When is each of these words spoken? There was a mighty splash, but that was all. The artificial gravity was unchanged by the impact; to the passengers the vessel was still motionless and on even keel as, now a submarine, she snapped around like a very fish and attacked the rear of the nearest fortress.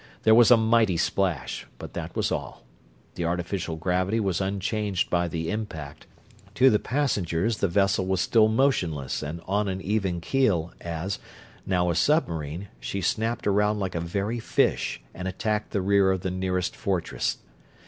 There 0.23 0.33
was 0.33 0.49
a 0.49 0.57
mighty 0.57 0.97
splash, 0.97 1.67
but 1.77 1.93
that 1.93 2.15
was 2.15 2.31
all. 2.31 2.63
The 3.13 3.23
artificial 3.25 3.75
gravity 3.75 4.19
was 4.19 4.41
unchanged 4.41 5.11
by 5.11 5.27
the 5.27 5.51
impact; 5.51 6.07
to 6.55 6.71
the 6.71 6.79
passengers 6.79 7.57
the 7.59 7.67
vessel 7.67 8.07
was 8.07 8.19
still 8.19 8.47
motionless 8.47 9.21
and 9.21 9.41
on 9.45 9.69
even 9.79 10.19
keel 10.19 10.73
as, 10.81 11.19
now 11.67 11.91
a 11.91 11.95
submarine, 11.95 12.69
she 12.79 12.99
snapped 12.99 13.45
around 13.45 13.77
like 13.77 13.93
a 13.93 14.01
very 14.01 14.39
fish 14.39 14.99
and 15.13 15.27
attacked 15.27 15.69
the 15.69 15.81
rear 15.83 16.09
of 16.09 16.21
the 16.21 16.31
nearest 16.31 16.75
fortress. 16.75 17.37